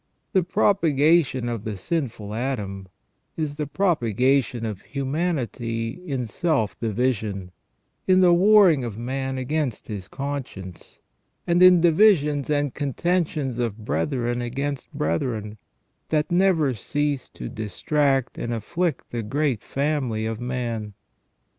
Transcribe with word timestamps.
The 0.33 0.41
propa 0.41 0.97
gation 0.97 1.47
of 1.47 1.63
the 1.63 1.77
sinful 1.77 2.33
Adam 2.33 2.87
is 3.37 3.57
the 3.57 3.67
propagation 3.67 4.65
of 4.65 4.81
humanity 4.81 5.89
in 6.03 6.25
self 6.25 6.75
division, 6.79 7.51
in 8.07 8.21
the 8.21 8.33
warring 8.33 8.83
of 8.83 8.97
man 8.97 9.37
against 9.37 9.89
his 9.89 10.07
conscience, 10.07 10.99
and 11.45 11.61
in 11.61 11.81
divisions 11.81 12.49
and 12.49 12.73
contentions 12.73 13.59
of 13.59 13.85
brethren 13.85 14.41
against 14.41 14.91
brethren, 14.91 15.59
that 16.09 16.31
never 16.31 16.73
cease 16.73 17.29
to 17.29 17.47
distract 17.47 18.39
and 18.39 18.51
afflict 18.51 19.11
the 19.11 19.21
great 19.21 19.61
family 19.61 20.25
of 20.25 20.41
man. 20.41 20.95